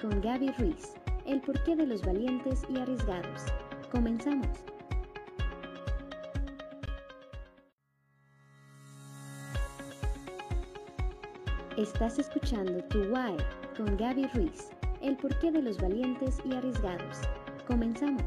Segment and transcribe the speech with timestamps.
[0.00, 0.94] con Gaby Ruiz.
[1.26, 3.44] El porqué de los valientes y arriesgados.
[3.90, 4.46] Comenzamos.
[11.76, 13.36] Estás escuchando Tu Why
[13.76, 14.70] con Gaby Ruiz.
[15.00, 17.20] El porqué de los valientes y arriesgados.
[17.66, 18.22] Comenzamos.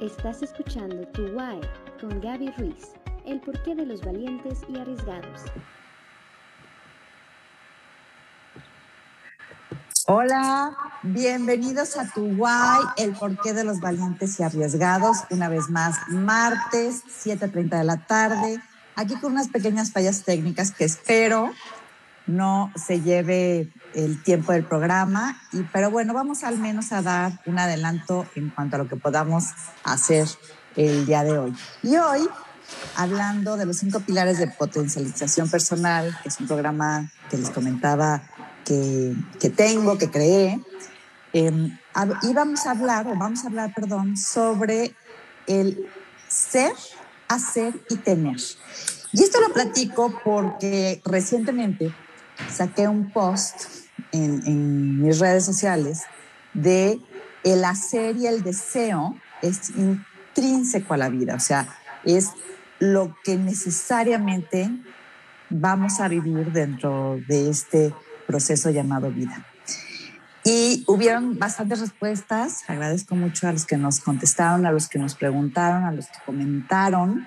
[0.00, 1.60] Estás escuchando Tu Why
[2.00, 2.94] con Gaby Ruiz.
[3.24, 5.40] El porqué de los valientes y arriesgados.
[10.06, 15.24] Hola, bienvenidos a Tu Why, el porqué de los valientes y arriesgados.
[15.30, 18.60] Una vez más, martes, 7:30 de la tarde.
[18.94, 21.50] Aquí con unas pequeñas fallas técnicas que espero
[22.26, 25.40] no se lleve el tiempo del programa,
[25.72, 29.46] pero bueno, vamos al menos a dar un adelanto en cuanto a lo que podamos
[29.82, 30.28] hacer
[30.76, 31.54] el día de hoy.
[31.82, 32.28] Y hoy,
[32.96, 38.22] hablando de los cinco pilares de potencialización personal, que es un programa que les comentaba
[38.64, 40.60] que, que tengo, que creé,
[41.32, 41.70] eh,
[42.22, 44.94] y vamos a hablar, o vamos a hablar, perdón, sobre
[45.46, 45.86] el
[46.28, 46.72] ser,
[47.28, 48.36] hacer y tener.
[49.12, 51.92] Y esto lo platico porque recientemente
[52.52, 53.66] saqué un post
[54.12, 56.02] en, en, mis redes sociales
[56.52, 57.00] de
[57.42, 62.30] el hacer y el deseo es intrínseco a la vida, o sea, es
[62.78, 64.70] lo que necesariamente
[65.50, 67.94] vamos a vivir dentro de este
[68.26, 69.46] proceso llamado vida.
[70.44, 75.14] Y hubieron bastantes respuestas, agradezco mucho a los que nos contestaron, a los que nos
[75.14, 77.26] preguntaron, a los que comentaron.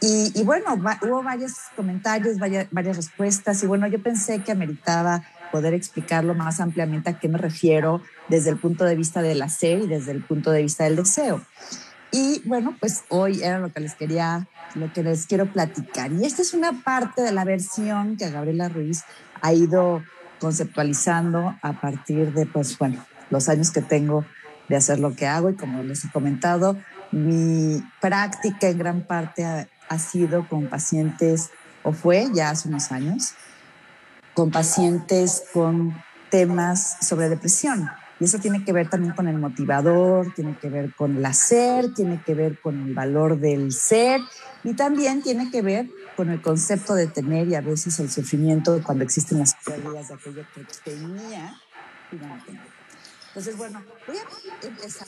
[0.00, 5.74] Y, bueno, hubo varios comentarios, varias, varias respuestas, y bueno, yo pensé que ameritaba poder
[5.74, 9.86] explicarlo más ampliamente a qué me refiero desde el punto de vista del hacer y
[9.88, 11.40] desde el punto de vista del deseo.
[12.16, 16.10] Y bueno, pues hoy era lo que les quería, lo que les quiero platicar.
[16.12, 19.04] Y esta es una parte de la versión que Gabriela Ruiz
[19.42, 20.02] ha ido
[20.40, 24.24] conceptualizando a partir de, pues bueno, los años que tengo
[24.70, 26.78] de hacer lo que hago y como les he comentado,
[27.12, 31.50] mi práctica en gran parte ha, ha sido con pacientes,
[31.82, 33.34] o fue ya hace unos años,
[34.32, 37.90] con pacientes con temas sobre depresión.
[38.18, 41.92] Y eso tiene que ver también con el motivador, tiene que ver con el hacer,
[41.92, 44.20] tiene que ver con el valor del ser
[44.64, 48.82] y también tiene que ver con el concepto de tener y a veces el sufrimiento
[48.82, 51.60] cuando existen las pérdidas de aquello que tenía
[52.10, 52.62] y no tengo.
[53.28, 55.06] Entonces, bueno, voy a empezar.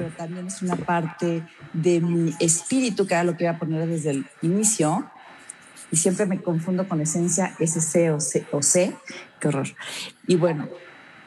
[0.00, 3.86] Pero también es una parte de mi espíritu, que era lo que iba a poner
[3.86, 5.10] desde el inicio.
[5.92, 8.96] Y siempre me confundo con esencia, SC o C, o C.
[9.38, 9.68] Qué horror.
[10.26, 10.70] Y bueno,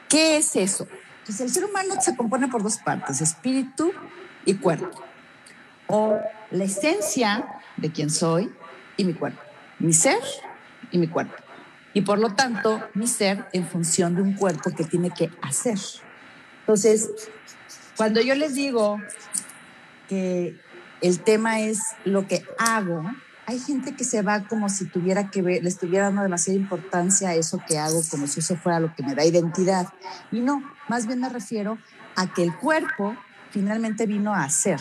[0.08, 0.88] ¿qué es eso?
[1.24, 3.92] Pues el ser humano se compone por dos partes, espíritu
[4.44, 5.04] y cuerpo.
[5.86, 6.18] O
[6.50, 8.52] la esencia de quién soy
[8.96, 9.40] y mi cuerpo.
[9.78, 10.18] Mi ser
[10.90, 11.36] y mi cuerpo.
[11.92, 15.78] Y por lo tanto, mi ser en función de un cuerpo que tiene que hacer.
[16.62, 17.30] Entonces,
[17.96, 19.00] cuando yo les digo
[20.08, 20.58] que
[21.00, 23.04] el tema es lo que hago,
[23.46, 27.28] hay gente que se va como si tuviera que ver, le estuviera dando demasiada importancia
[27.30, 29.88] a eso que hago, como si eso fuera lo que me da identidad.
[30.32, 31.78] Y no, más bien me refiero
[32.16, 33.14] a que el cuerpo
[33.50, 34.80] finalmente vino a hacer.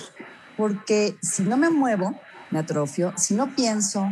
[0.56, 2.20] Porque si no me muevo,
[2.52, 3.14] me atrofio.
[3.18, 4.10] Si no pienso,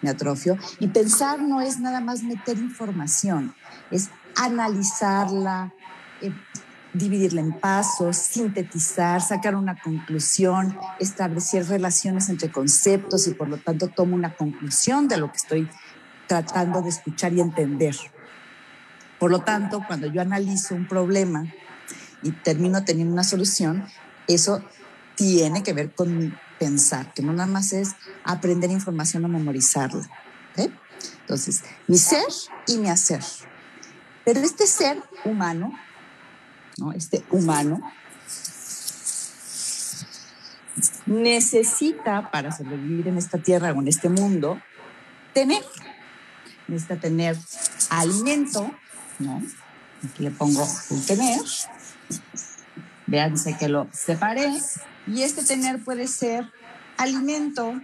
[0.00, 0.58] me atrofio.
[0.80, 3.54] Y pensar no es nada más meter información,
[3.90, 5.72] es analizarla,
[6.20, 6.32] eh,
[6.92, 13.88] dividirla en pasos, sintetizar, sacar una conclusión, establecer relaciones entre conceptos y por lo tanto
[13.88, 15.68] tomo una conclusión de lo que estoy
[16.26, 17.96] tratando de escuchar y entender.
[19.18, 21.46] Por lo tanto, cuando yo analizo un problema
[22.22, 23.86] y termino teniendo una solución,
[24.26, 24.62] eso
[25.14, 30.08] tiene que ver con pensar, que no nada más es aprender información o memorizarla.
[31.20, 32.26] Entonces, mi ser
[32.66, 33.22] y mi hacer.
[34.24, 35.72] Pero este ser humano
[36.94, 37.80] este humano,
[41.06, 44.60] necesita para sobrevivir en esta tierra o en este mundo,
[45.34, 45.62] tener,
[46.68, 47.36] necesita tener
[47.90, 48.70] alimento,
[49.18, 49.42] ¿no?
[50.04, 51.40] Aquí le pongo el tener.
[53.06, 54.50] Véanse que lo separé.
[55.06, 56.50] Y este tener puede ser
[56.96, 57.74] alimento,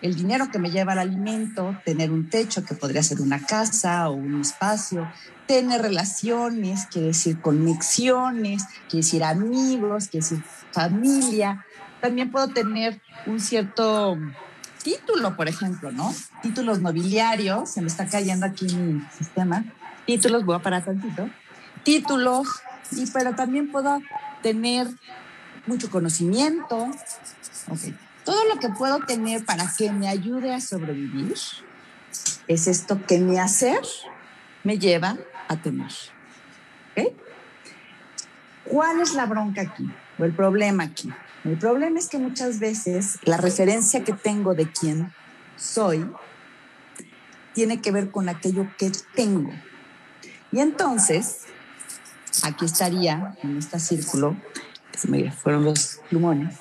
[0.00, 4.08] el dinero que me lleva al alimento, tener un techo que podría ser una casa
[4.08, 5.10] o un espacio,
[5.46, 10.42] tener relaciones, quiere decir conexiones, quiere decir amigos, quiere decir
[10.72, 11.64] familia.
[12.00, 14.16] También puedo tener un cierto
[14.82, 16.14] título, por ejemplo, ¿no?
[16.42, 19.64] Títulos nobiliarios, se me está cayendo aquí mi sistema.
[20.06, 21.28] Títulos, voy a parar tantito.
[21.82, 22.46] Títulos,
[22.92, 24.00] y, pero también puedo
[24.42, 24.86] tener
[25.66, 26.88] mucho conocimiento.
[28.28, 31.32] Todo lo que puedo tener para que me ayude a sobrevivir
[32.46, 33.80] es esto que mi hacer
[34.64, 35.16] me lleva
[35.48, 35.90] a tener.
[38.64, 41.10] ¿Cuál es la bronca aquí o el problema aquí?
[41.42, 45.10] El problema es que muchas veces la referencia que tengo de quién
[45.56, 46.06] soy
[47.54, 49.52] tiene que ver con aquello que tengo.
[50.52, 51.46] Y entonces,
[52.42, 54.36] aquí estaría, en este círculo,
[54.94, 56.58] se me fueron los plumones,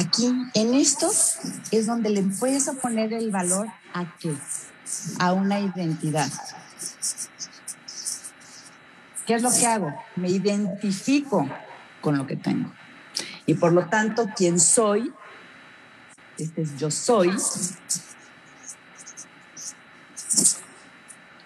[0.00, 1.10] Aquí, en esto,
[1.70, 4.34] es donde le a poner el valor a qué?
[5.18, 6.26] A una identidad.
[9.26, 9.94] ¿Qué es lo que hago?
[10.16, 11.46] Me identifico
[12.00, 12.72] con lo que tengo.
[13.44, 15.12] Y por lo tanto, quien soy,
[16.38, 17.30] este es yo soy,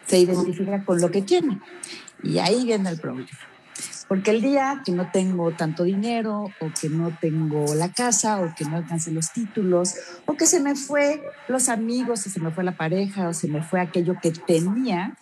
[0.07, 1.61] se identifica con lo que tiene.
[2.23, 3.29] Y ahí viene el problema.
[4.09, 8.55] Porque el día que no tengo tanto dinero o que no tengo la casa o
[8.55, 9.95] que no alcancé los títulos
[10.27, 13.49] o que se me fue los amigos o se me fue la pareja o se
[13.49, 15.17] me fue aquello que tenía,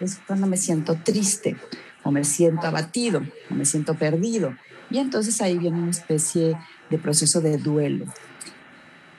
[0.00, 1.56] es cuando me siento triste
[2.02, 4.56] o me siento abatido o me siento perdido.
[4.90, 6.56] Y entonces ahí viene una especie
[6.90, 8.06] de proceso de duelo.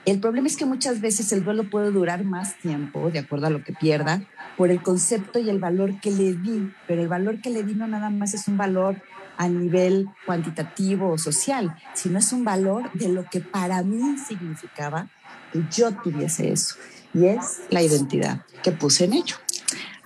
[0.06, 3.50] El problema es que muchas veces el duelo puede durar más tiempo, de acuerdo a
[3.50, 4.22] lo que pierda,
[4.56, 7.74] por el concepto y el valor que le di, pero el valor que le di
[7.74, 9.00] no nada más es un valor
[9.38, 15.08] a nivel cuantitativo o social, sino es un valor de lo que para mí significaba
[15.52, 16.76] que yo tuviese eso,
[17.14, 19.36] y es la identidad que puse en ello.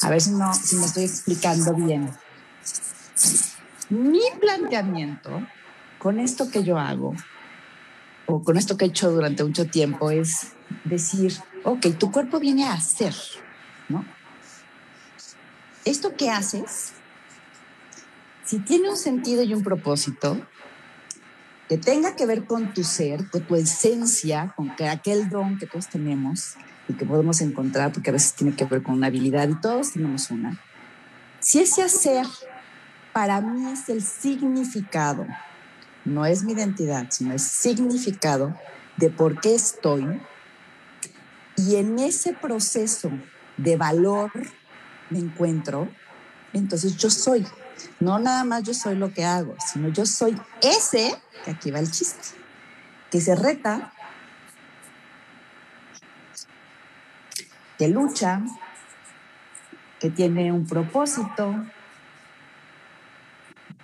[0.02, 2.08] A ver no, si me estoy explicando bien.
[3.90, 5.42] Mi planteamiento
[5.98, 7.14] con esto que yo hago
[8.28, 10.52] o con esto que he hecho durante mucho tiempo es
[10.84, 11.32] decir,
[11.64, 13.14] ok, tu cuerpo viene a hacer,
[13.88, 14.04] ¿no?
[15.86, 16.92] Esto que haces,
[18.44, 20.38] si tiene un sentido y un propósito,
[21.70, 25.66] que tenga que ver con tu ser, con tu esencia, con que aquel don que
[25.66, 29.48] todos tenemos y que podemos encontrar, porque a veces tiene que ver con una habilidad
[29.48, 30.60] y todos tenemos una.
[31.40, 32.26] Si ese hacer
[33.14, 35.26] para mí es el significado
[36.08, 38.54] no es mi identidad, sino es significado
[38.96, 40.20] de por qué estoy.
[41.56, 43.10] Y en ese proceso
[43.56, 44.30] de valor
[45.10, 45.88] me encuentro,
[46.52, 47.46] entonces yo soy.
[48.00, 51.78] No nada más yo soy lo que hago, sino yo soy ese, que aquí va
[51.78, 52.28] el chiste,
[53.10, 53.92] que se reta,
[57.78, 58.42] que lucha,
[60.00, 61.54] que tiene un propósito,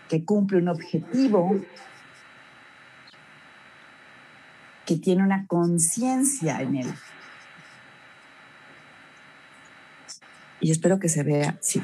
[0.08, 1.60] que cumple un objetivo,
[4.84, 6.94] que tiene una conciencia en él.
[10.60, 11.82] Y espero que se vea, sí,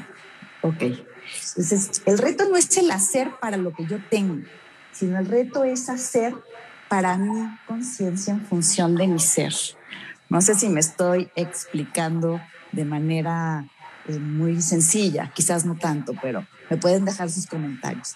[0.61, 0.81] ok.
[0.81, 4.43] Entonces, el reto no es el hacer para lo que yo tengo,
[4.91, 6.35] sino el reto es hacer
[6.89, 9.53] para mi conciencia en función de mi ser.
[10.29, 12.41] No sé si me estoy explicando
[12.71, 13.65] de manera
[14.07, 18.15] eh, muy sencilla, quizás no tanto, pero me pueden dejar sus comentarios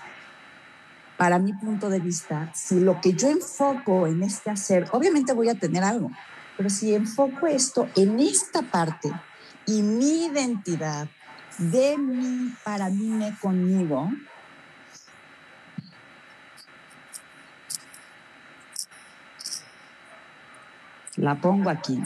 [1.17, 5.49] para mi punto de vista, si lo que yo enfoco en este hacer, obviamente voy
[5.49, 6.11] a tener algo,
[6.57, 9.11] Pero si enfoco esto en esta parte
[9.65, 11.07] y mi identidad
[11.57, 14.09] de mí, para mí, me, conmigo,
[21.17, 22.01] la pongo aquí.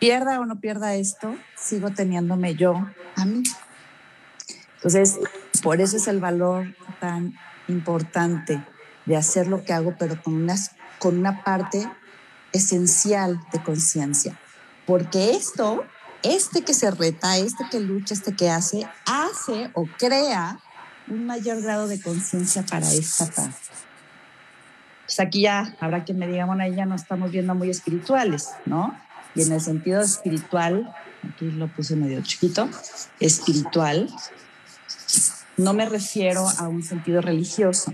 [0.00, 2.74] Pierda o no pierda esto, sigo teniéndome yo
[3.16, 3.42] a mí.
[4.82, 5.18] Entonces,
[5.62, 7.34] por eso es el valor tan
[7.68, 8.64] importante
[9.04, 10.46] de hacer lo que hago, pero con,
[10.98, 11.86] con una parte
[12.52, 14.38] esencial de conciencia.
[14.86, 15.84] Porque esto,
[16.22, 20.58] este que se reta, este que lucha, este que hace, hace o crea
[21.08, 23.56] un mayor grado de conciencia para esta parte.
[25.04, 28.48] Pues aquí ya habrá quien me diga, bueno, ahí ya no estamos viendo muy espirituales,
[28.64, 28.96] ¿no?
[29.34, 30.94] Y en el sentido espiritual,
[31.28, 32.68] aquí lo puse medio chiquito,
[33.18, 34.08] espiritual,
[35.60, 37.92] no me refiero a un sentido religioso,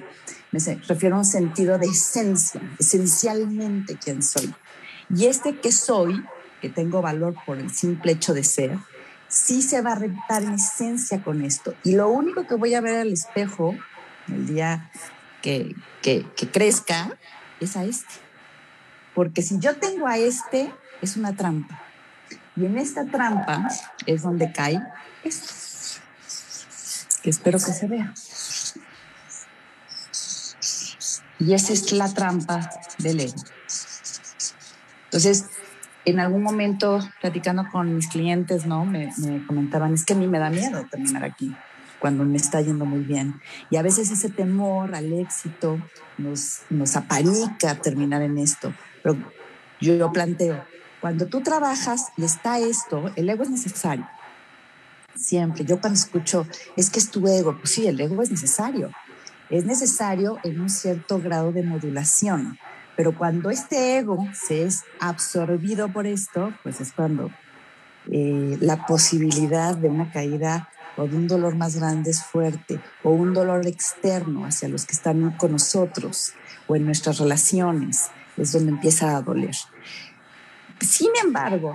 [0.53, 4.55] me refiero a un sentido de esencia, esencialmente quién soy.
[5.15, 6.25] Y este que soy,
[6.61, 8.79] que tengo valor por el simple hecho de ser,
[9.29, 11.75] sí se va a rentar en esencia con esto.
[11.83, 13.75] Y lo único que voy a ver al espejo
[14.29, 14.91] el día
[15.43, 17.19] que, que, que crezca
[17.61, 18.15] es a este.
[19.15, 21.83] Porque si yo tengo a este, es una trampa.
[22.57, 23.69] Y en esta trampa
[24.07, 24.81] es donde cae
[25.25, 25.53] esto,
[27.27, 28.15] que espero que se vea.
[31.41, 33.35] Y esa es la trampa del ego.
[35.07, 35.47] Entonces,
[36.05, 38.85] en algún momento, platicando con mis clientes, ¿no?
[38.85, 39.13] Me,
[39.45, 41.53] comentaban, es que a mí me da miedo terminar aquí,
[41.99, 43.41] cuando me está yendo muy bien.
[43.71, 45.81] Y a veces ese temor al éxito
[46.19, 48.73] nos, nos aparica terminar en esto.
[49.03, 49.17] Pero
[49.81, 50.65] yo, yo planteo,
[51.01, 54.09] cuando tú trabajas y está esto, el ego es necesario.
[55.17, 55.65] Siempre.
[55.65, 56.47] Yo cuando escucho,
[56.77, 58.91] es que es tu ego, pues sí, el ego es necesario.
[59.51, 62.59] Es necesario en un cierto grado de modulación.
[62.97, 67.31] Pero cuando este ego se es absorbido por esto, pues es cuando
[68.11, 73.11] eh, la posibilidad de una caída o de un dolor más grande es fuerte, o
[73.11, 76.33] un dolor externo hacia los que están con nosotros
[76.67, 79.55] o en nuestras relaciones, es donde empieza a doler.
[80.81, 81.75] Sin embargo,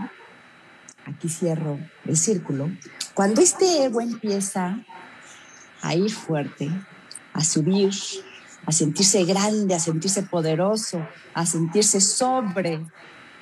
[1.05, 2.69] aquí cierro el círculo,
[3.21, 4.79] cuando este ego empieza
[5.83, 6.71] a ir fuerte,
[7.33, 7.93] a subir,
[8.65, 12.83] a sentirse grande, a sentirse poderoso, a sentirse sobre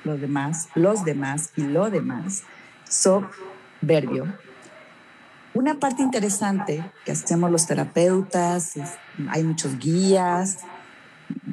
[0.04, 2.42] los demás, los demás y lo demás,
[2.90, 4.30] soberbio.
[5.54, 8.74] Una parte interesante que hacemos los terapeutas,
[9.30, 10.58] hay muchos guías,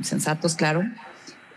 [0.02, 0.82] sensatos, claro,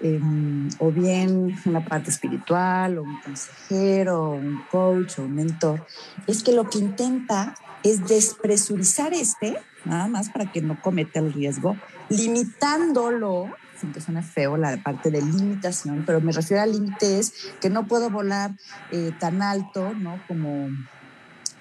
[0.03, 5.85] Em, o bien una parte espiritual, o un consejero, o un coach, o un mentor,
[6.27, 11.33] es que lo que intenta es despresurizar este, nada más para que no cometa el
[11.35, 11.77] riesgo,
[12.09, 13.51] limitándolo,
[13.93, 17.87] que suene feo la parte de limitación, pero me refiero al límite es que no
[17.87, 18.53] puedo volar
[18.91, 20.21] eh, tan alto, ¿no?
[20.29, 20.69] Como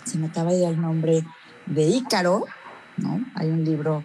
[0.03, 1.23] se me acaba de dar el nombre
[1.65, 2.45] de Ícaro,
[2.97, 3.23] ¿no?
[3.35, 4.03] Hay un libro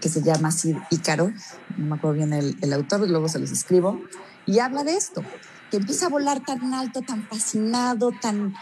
[0.00, 1.32] que, se llama así Ícaro,
[1.76, 4.00] no me acuerdo bien el, el autor, luego se los escribo,
[4.46, 5.22] y habla de esto,
[5.70, 8.54] que empieza a volar tan alto, tan fascinado, tan,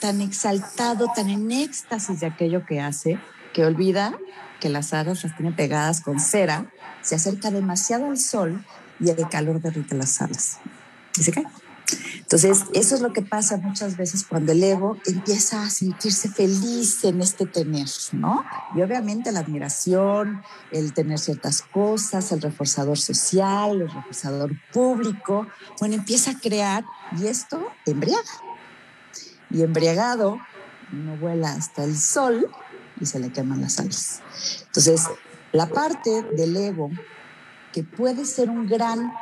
[0.00, 3.18] tan exaltado, tan en éxtasis de aquello que hace,
[3.52, 4.18] que olvida
[4.60, 6.70] que las alas las tiene pegadas con cera,
[7.02, 8.64] se acerca demasiado al sol
[9.00, 10.58] y el calor derrite las alas.
[11.18, 11.44] Y se cae.
[12.18, 17.04] Entonces, eso es lo que pasa muchas veces cuando el ego empieza a sentirse feliz
[17.04, 18.44] en este tener, ¿no?
[18.74, 25.46] Y obviamente la admiración, el tener ciertas cosas, el reforzador social, el reforzador público,
[25.78, 26.84] bueno, empieza a crear
[27.18, 28.22] y esto embriaga.
[29.50, 30.38] Y embriagado
[30.92, 32.50] no vuela hasta el sol
[33.00, 34.22] y se le queman las alas.
[34.66, 35.02] Entonces,
[35.52, 36.90] la parte del ego
[37.72, 39.12] que puede ser un gran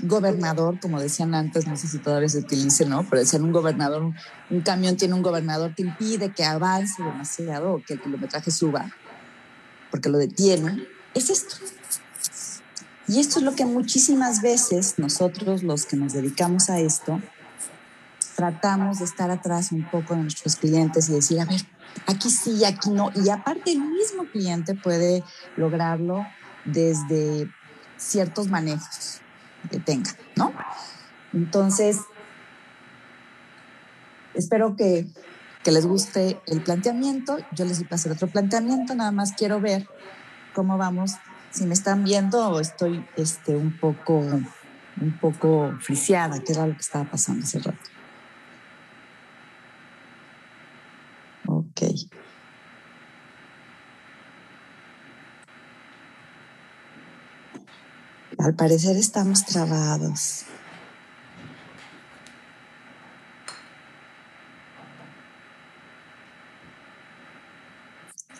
[0.00, 3.04] gobernador, como decían antes, no sé si todavía se utilice, ¿no?
[3.08, 4.12] Pero decían un gobernador,
[4.50, 8.90] un, camión tiene un gobernador que impide que avance demasiado o que el kilometraje suba,
[9.90, 11.56] porque lo detiene, es esto.
[13.06, 17.20] Y esto es lo que muchísimas veces nosotros, los que nos dedicamos a esto,
[18.34, 21.60] tratamos de estar atrás un poco de nuestros clientes y decir, a ver,
[22.06, 23.12] aquí sí, aquí no.
[23.14, 25.22] Y aparte el mismo cliente puede
[25.56, 26.26] lograrlo
[26.64, 27.48] desde
[27.96, 29.20] ciertos manejos
[29.68, 30.52] que tenga, ¿no?
[31.32, 32.00] Entonces,
[34.34, 35.06] espero que,
[35.64, 37.38] les guste el planteamiento.
[37.52, 39.88] Yo les voy a hacer otro planteamiento, nada más quiero ver
[40.54, 41.12] cómo vamos.
[41.50, 44.22] Si me están viendo estoy este, un poco
[45.00, 47.78] un poco friseada, que era lo que estaba pasando hace rato.
[51.46, 51.82] Ok.
[58.38, 60.44] Al parecer estamos trabados.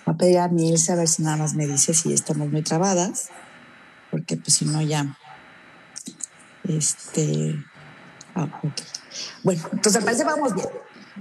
[0.05, 2.63] Voy a pedir a Milce a ver si nada más me dice si estamos muy
[2.63, 3.31] trabadas,
[4.11, 5.17] porque pues si no ya,
[6.65, 7.65] este,
[8.35, 8.81] ah, ok.
[9.43, 10.69] Bueno, entonces al parecer vamos bien.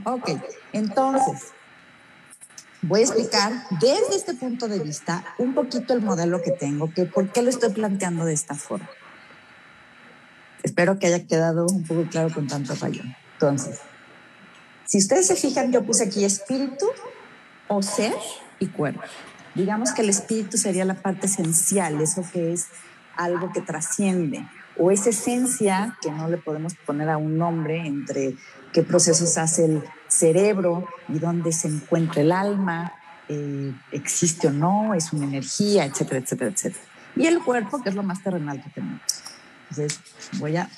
[0.06, 0.30] Ok,
[0.74, 1.54] entonces
[2.84, 7.06] voy a explicar desde este punto de vista un poquito el modelo que tengo, que
[7.06, 8.90] por qué lo estoy planteando de esta forma.
[10.64, 13.02] Espero que haya quedado un poco claro con tanto fallo.
[13.34, 13.80] Entonces,
[14.86, 16.86] si ustedes se fijan, yo puse aquí espíritu
[17.68, 18.14] o ser
[18.60, 19.02] y cuerpo.
[19.56, 22.68] Digamos que el espíritu sería la parte esencial, eso que es
[23.16, 24.48] algo que trasciende,
[24.78, 28.36] o esa esencia que no le podemos poner a un nombre entre
[28.74, 29.84] qué procesos hace el
[30.14, 32.94] cerebro y dónde se encuentra el alma,
[33.28, 36.84] eh, existe o no, es una energía, etcétera, etcétera, etcétera.
[37.16, 39.02] Y el cuerpo, que es lo más terrenal que tenemos.
[39.70, 40.00] Entonces,
[40.40, 40.70] voy a,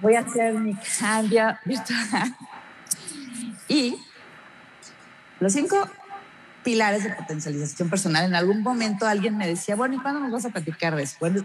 [0.00, 2.36] voy a hacer mi cambio virtual.
[3.70, 3.98] Y
[5.40, 5.76] los cinco
[6.64, 10.46] pilares de potencialización personal, en algún momento alguien me decía, bueno, ¿y cuándo nos vas
[10.46, 11.16] a platicar de eso?
[11.20, 11.44] Bueno,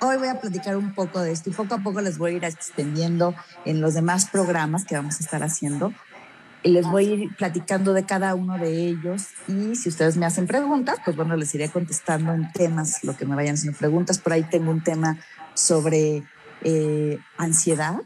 [0.00, 2.36] hoy voy a platicar un poco de esto y poco a poco les voy a
[2.36, 5.92] ir extendiendo en los demás programas que vamos a estar haciendo.
[6.62, 10.26] Y les voy a ir platicando de cada uno de ellos y si ustedes me
[10.26, 14.18] hacen preguntas, pues bueno, les iré contestando en temas, lo que me vayan haciendo preguntas.
[14.18, 15.18] Por ahí tengo un tema
[15.54, 16.22] sobre
[16.62, 17.96] eh, ansiedad,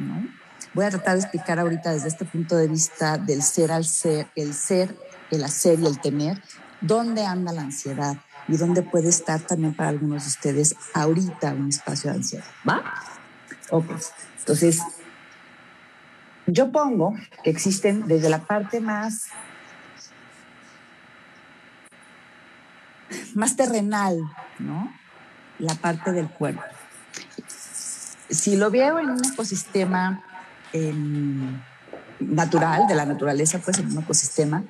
[0.00, 0.26] ¿no?
[0.72, 4.26] Voy a tratar de explicar ahorita desde este punto de vista del ser al ser,
[4.34, 4.98] el ser,
[5.30, 6.42] el hacer y el tener,
[6.80, 8.16] dónde anda la ansiedad
[8.48, 12.44] y dónde puede estar también para algunos de ustedes ahorita un espacio de ansiedad.
[12.68, 12.82] ¿Va?
[13.70, 13.86] Ok.
[14.38, 14.82] Entonces,
[16.46, 19.28] yo pongo que existen desde la parte más,
[23.34, 24.18] más terrenal,
[24.58, 24.92] ¿no?
[25.58, 26.62] La parte del cuerpo.
[28.28, 30.22] Si lo veo en un ecosistema
[32.20, 34.64] natural, de la naturaleza, pues en un ecosistema,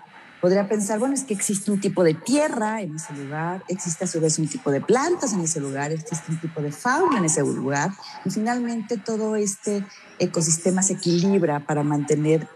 [0.45, 4.07] podría pensar, bueno, es que existe un tipo de tierra en ese lugar, existe a
[4.07, 7.25] su vez un tipo de plantas en ese lugar, existe un tipo de fauna en
[7.25, 7.93] ese lugar,
[8.27, 9.83] y finalmente todo este
[10.19, 12.47] ecosistema se equilibra para mantener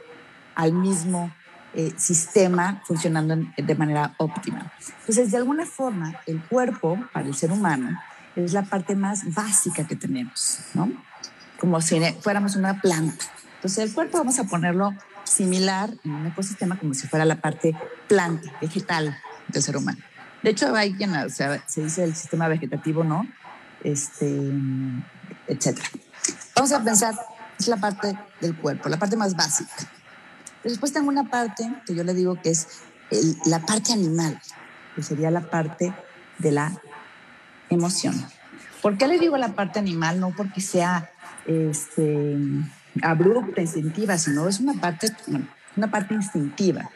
[0.55, 1.33] al mismo
[1.73, 4.71] eh, sistema funcionando de manera óptima.
[5.01, 7.99] Entonces, de alguna forma, el cuerpo para el ser humano
[8.37, 10.93] es la parte más básica que tenemos, ¿no?
[11.59, 13.25] Como si fuéramos una planta.
[13.55, 14.93] Entonces el cuerpo vamos a ponerlo
[15.29, 17.77] similar en un ecosistema como si fuera la parte
[18.09, 19.17] planta, vegetal
[19.49, 19.99] del ser humano.
[20.43, 23.27] De hecho, hay quien o sea, se dice el sistema vegetativo, ¿no?
[23.83, 24.53] Este,
[25.47, 25.89] etcétera.
[26.55, 27.15] Vamos a pensar,
[27.59, 29.73] es la parte del cuerpo, la parte más básica.
[30.65, 32.69] Después tengo una parte que yo le digo que es
[33.47, 34.41] la parte animal,
[34.95, 35.95] que sería la parte
[36.39, 36.73] de la
[37.71, 38.15] emoción.
[38.83, 40.21] ¿Por qué le digo la parte animal?
[40.21, 41.11] No porque sea
[41.47, 42.37] este,
[43.03, 45.13] abrupta, instintiva, sino es una parte,
[45.77, 46.91] una parte instintiva.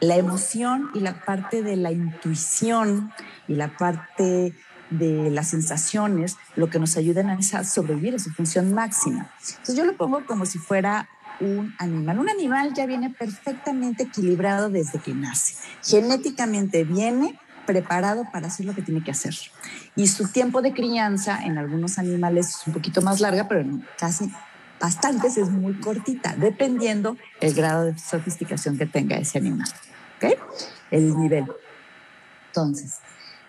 [0.00, 3.12] La emoción y la parte de la intuición
[3.46, 4.54] y la parte
[4.90, 9.30] de las sensaciones, lo que nos ayudan a sobrevivir a su función máxima.
[9.48, 11.08] Entonces yo lo pongo como si fuera
[11.40, 12.18] un animal.
[12.18, 15.56] Un animal ya viene perfectamente equilibrado desde que nace.
[15.82, 19.34] Genéticamente viene preparado para hacer lo que tiene que hacer.
[19.96, 23.64] Y su tiempo de crianza en algunos animales es un poquito más larga, pero
[23.98, 24.30] casi
[24.82, 29.68] bastantes es muy cortita, dependiendo el grado de sofisticación que tenga ese animal.
[30.16, 30.36] ¿Ok?
[30.90, 31.46] El nivel.
[32.48, 32.96] Entonces,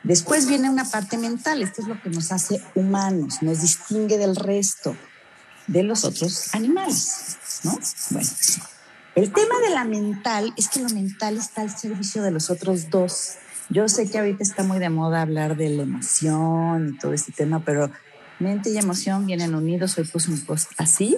[0.04, 1.63] después viene una parte mental.
[1.63, 4.96] Esto es lo que nos hace humanos, nos distingue del resto
[5.65, 7.80] de los otros animales, ¿no?
[8.12, 8.30] Bueno,
[9.15, 12.89] el tema de la mental es que lo mental está al servicio de los otros
[12.89, 13.38] dos
[13.69, 17.32] yo sé que ahorita está muy de moda hablar de la emoción y todo este
[17.32, 17.89] tema, pero
[18.39, 19.98] mente y emoción vienen unidos.
[19.98, 21.17] Hoy puse un post así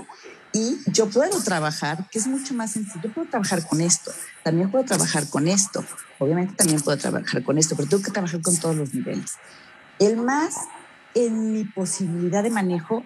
[0.53, 3.11] y yo puedo trabajar, que es mucho más sencillo.
[3.13, 4.11] Puedo trabajar con esto,
[4.43, 5.83] también puedo trabajar con esto,
[6.19, 9.33] obviamente también puedo trabajar con esto, pero tengo que trabajar con todos los niveles.
[9.99, 10.55] El más
[11.13, 13.03] en mi posibilidad de manejo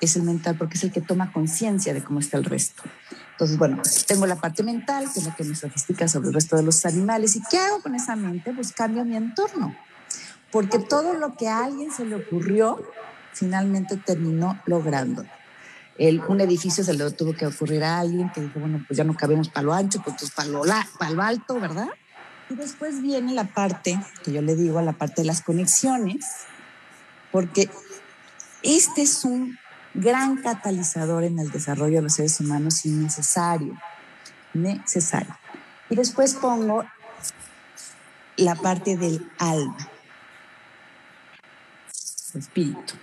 [0.00, 2.82] es el mental, porque es el que toma conciencia de cómo está el resto.
[3.32, 6.56] Entonces, bueno, tengo la parte mental, que es la que me sofistica sobre el resto
[6.56, 7.36] de los animales.
[7.36, 8.52] ¿Y qué hago con esa mente?
[8.52, 9.74] Pues cambio mi entorno.
[10.50, 12.80] Porque todo lo que a alguien se le ocurrió,
[13.32, 15.24] finalmente terminó logrando.
[15.98, 19.04] El, un edificio se le tuvo que ocurrir a alguien que dijo, bueno, pues ya
[19.04, 20.62] no cabemos para lo ancho, pues para lo,
[20.98, 21.88] para lo alto, ¿verdad?
[22.48, 26.26] Y después viene la parte, que yo le digo, la parte de las conexiones,
[27.30, 27.70] porque
[28.62, 29.58] este es un
[29.94, 33.78] gran catalizador en el desarrollo de los seres humanos y necesario,
[34.54, 35.36] necesario.
[35.90, 36.84] Y después pongo
[38.36, 39.76] la parte del alma.
[42.34, 42.94] espíritu.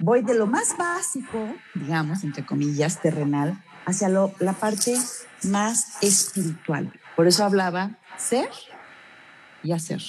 [0.00, 4.96] Voy de lo más básico, digamos, entre comillas, terrenal, hacia la parte
[5.42, 6.92] más espiritual.
[7.16, 8.48] Por eso hablaba ser
[9.62, 10.02] y hacer.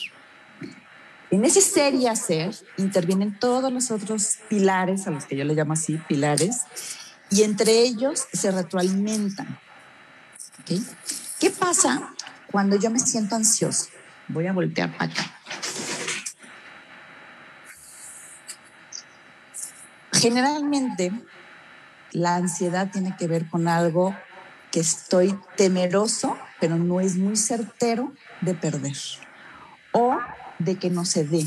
[1.31, 5.53] En ese ser y hacer intervienen todos los otros pilares, a los que yo le
[5.53, 6.61] llamo así, pilares,
[7.31, 9.59] y entre ellos se retroalimentan.
[11.39, 12.13] ¿Qué pasa
[12.51, 13.89] cuando yo me siento ansioso?
[14.27, 15.38] Voy a voltear para acá.
[20.19, 21.11] Generalmente,
[22.11, 24.15] la ansiedad tiene que ver con algo
[24.71, 28.97] que estoy temeroso, pero no es muy certero de perder,
[29.93, 30.17] o
[30.59, 31.45] de que no se dé,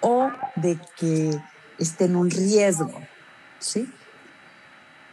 [0.00, 1.38] o de que
[1.78, 3.00] esté en un riesgo,
[3.58, 3.92] ¿sí?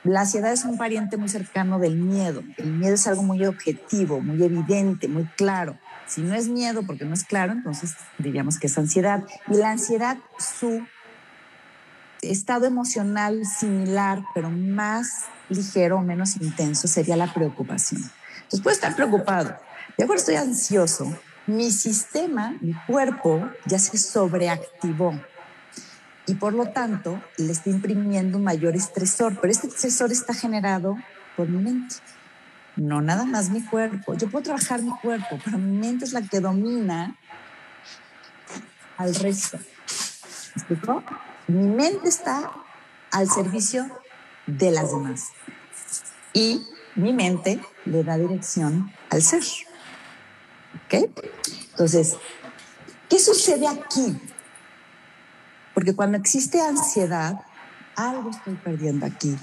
[0.06, 2.44] La ansiedad es un pariente muy cercano del miedo.
[2.58, 5.80] El miedo es algo muy objetivo, muy evidente, muy claro.
[6.06, 9.24] Si no es miedo porque no es claro, entonces diríamos que es ansiedad.
[9.48, 10.86] Y la ansiedad, su
[12.32, 18.02] estado emocional similar, pero más ligero o menos intenso, sería la preocupación.
[18.36, 19.56] Entonces puedo estar preocupado.
[19.98, 21.18] De acuerdo, estoy ansioso.
[21.48, 25.14] Mi sistema, mi cuerpo ya se sobreactivó
[26.28, 30.98] y por lo tanto le está imprimiendo un mayor estresor, pero este estresor está generado
[31.38, 31.96] por mi mente,
[32.76, 34.16] no nada más mi cuerpo.
[34.16, 37.16] Yo puedo trabajar mi cuerpo, pero mi mente es la que domina
[38.98, 39.58] al resto.
[39.58, 41.04] ¿Me explicó?
[41.48, 42.52] Mi mente está
[43.12, 43.88] al servicio
[44.48, 45.30] de las demás
[46.34, 49.44] y mi mente le da dirección al ser.
[50.86, 51.10] ¿Ok?
[51.72, 52.16] Entonces,
[53.10, 54.20] ¿qué sucede aquí?
[55.74, 57.42] Porque cuando existe ansiedad,
[57.96, 59.38] algo estoy perdiendo aquí.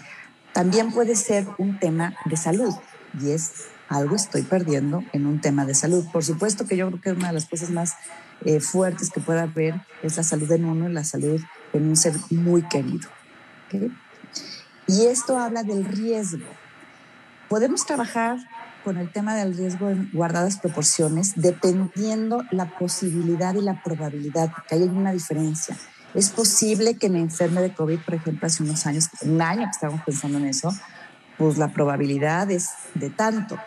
[0.52, 2.74] También puede ser un tema de salud
[3.20, 6.04] y es algo estoy perdiendo en un tema de salud.
[6.12, 7.94] Por supuesto que yo creo que una de las cosas más
[8.44, 11.40] eh, fuertes que pueda haber es la salud en uno y la salud
[11.72, 13.08] en un ser muy querido.
[14.86, 16.46] Y esto habla del riesgo.
[17.48, 18.38] Podemos trabajar
[18.84, 24.74] con el tema del riesgo en guardadas proporciones dependiendo la posibilidad y la probabilidad, porque
[24.74, 25.76] hay una diferencia.
[26.14, 29.70] Es posible que me enferme de COVID, por ejemplo, hace unos años, un año que
[29.70, 30.74] estábamos pensando en eso,
[31.38, 33.58] pues la probabilidad es de tanto.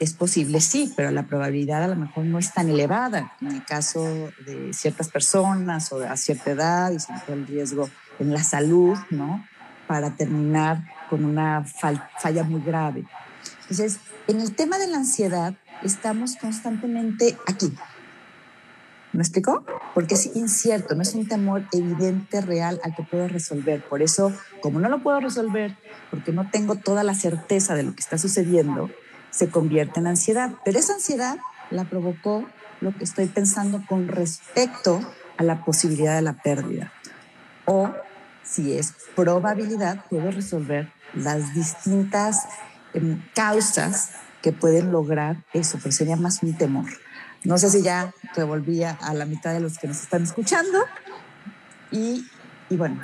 [0.00, 3.64] Es posible, sí, pero la probabilidad a lo mejor no es tan elevada en el
[3.64, 4.02] caso
[4.46, 8.98] de ciertas personas o a cierta edad y sobre todo el riesgo en la salud,
[9.10, 9.46] ¿no?
[9.86, 13.04] Para terminar con una falla muy grave.
[13.62, 17.72] Entonces, en el tema de la ansiedad, estamos constantemente aquí,
[19.12, 19.64] ¿Me explicó?
[19.92, 23.82] Porque es incierto, no es un temor evidente, real al que puedo resolver.
[23.82, 25.76] Por eso, como no lo puedo resolver,
[26.12, 28.88] porque no tengo toda la certeza de lo que está sucediendo,
[29.30, 30.52] se convierte en ansiedad.
[30.64, 31.38] Pero esa ansiedad
[31.70, 32.46] la provocó
[32.80, 35.00] lo que estoy pensando con respecto
[35.36, 36.92] a la posibilidad de la pérdida.
[37.64, 37.90] O
[38.42, 42.46] si es probabilidad, puedo resolver las distintas
[42.94, 44.10] em, causas
[44.42, 46.86] que pueden lograr eso, pero sería más un temor.
[47.44, 50.78] No sé si ya revolvía a la mitad de los que nos están escuchando.
[51.90, 52.26] Y,
[52.68, 53.00] y bueno,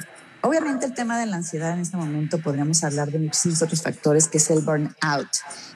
[0.46, 4.28] obviamente el tema de la ansiedad en este momento podríamos hablar de muchísimos otros factores,
[4.28, 5.28] que es el burnout,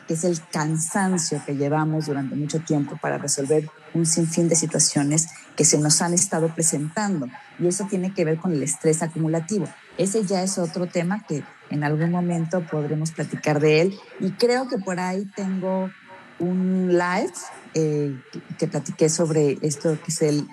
[0.06, 5.28] que es el cansancio que llevamos durante mucho tiempo para resolver un sinfín de situaciones
[5.56, 7.26] que se nos han estado presentando.
[7.58, 9.68] Y eso tiene que ver con el estrés acumulativo.
[9.98, 13.98] Ese ya es otro tema que en algún momento podremos platicar de él.
[14.20, 15.90] Y creo que por ahí tengo
[16.38, 17.32] un live
[17.74, 18.16] eh,
[18.58, 20.48] que platiqué sobre esto que es el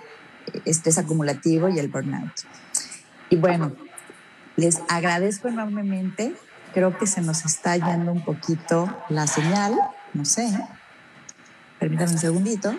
[0.65, 2.33] estrés acumulativo y el burnout.
[3.29, 3.73] Y bueno,
[4.57, 6.35] les agradezco enormemente.
[6.73, 9.73] Creo que se nos está yendo un poquito la señal.
[10.13, 10.49] No sé.
[11.79, 12.75] Permítanme un segundito.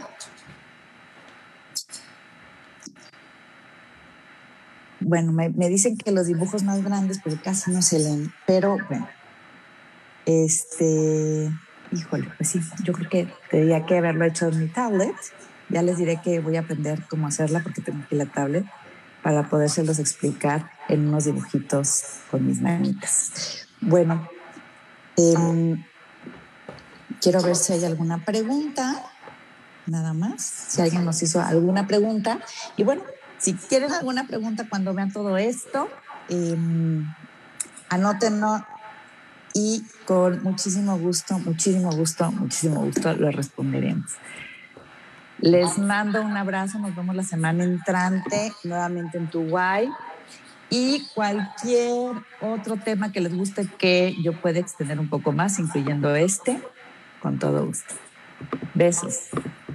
[5.00, 9.08] Bueno, me, dicen que los dibujos más grandes, porque casi no se leen, pero bueno.
[10.26, 11.50] Este.
[11.90, 15.14] Híjole, pues sí, yo creo que tendría que haberlo hecho en mi tablet.
[15.70, 18.66] Ya les diré que voy a aprender cómo hacerla porque tengo aquí la tablet
[19.22, 23.66] para podérselos explicar en unos dibujitos con mis manitas.
[23.81, 24.28] Bueno,
[25.16, 25.85] em,
[27.20, 29.02] quiero ver si hay alguna pregunta,
[29.87, 32.40] nada más, si alguien nos hizo alguna pregunta.
[32.76, 33.02] Y bueno,
[33.38, 35.88] si quieren alguna pregunta cuando vean todo esto,
[36.28, 36.57] eh,
[37.88, 38.64] anótenlo
[39.54, 44.12] y con muchísimo gusto, muchísimo gusto, muchísimo gusto lo responderemos.
[45.40, 49.88] Les mando un abrazo, nos vemos la semana entrante nuevamente en Tuguay
[50.68, 56.16] y cualquier otro tema que les guste que yo pueda extender un poco más, incluyendo
[56.16, 56.61] este,
[57.22, 57.94] con todo gusto.
[58.74, 59.29] Besos.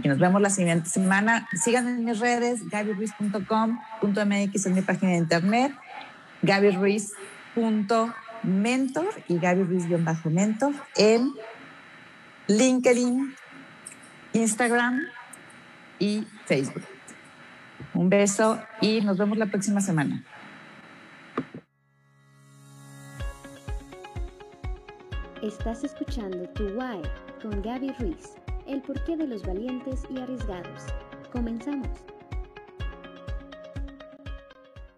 [0.03, 1.47] Y nos vemos la siguiente semana.
[1.53, 5.73] Síganme en mis redes, gabyruiz.com.mx en mi página de internet,
[6.41, 11.31] gabyruiz.mentor y gabyruiz-mentor en
[12.47, 13.33] LinkedIn,
[14.33, 14.99] Instagram
[16.03, 16.83] y Facebook.
[17.93, 20.21] Un beso y nos vemos la próxima semana.
[25.41, 27.01] Estás escuchando Tu Why
[27.41, 28.35] con Gaby Ruiz,
[28.67, 30.87] el porqué de los valientes y arriesgados.
[31.31, 32.12] Comenzamos.